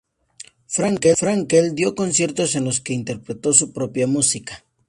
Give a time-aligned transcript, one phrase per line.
[0.67, 4.65] Frenkel dio conciertos en los que interpretó su propia música.